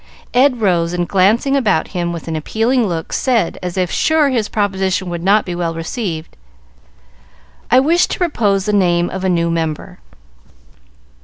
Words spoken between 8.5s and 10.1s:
the name of a new member.